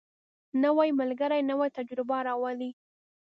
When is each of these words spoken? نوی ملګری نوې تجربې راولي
نوی 0.63 0.89
ملګری 0.99 1.41
نوې 1.49 1.67
تجربې 1.77 2.19
راولي 2.27 2.71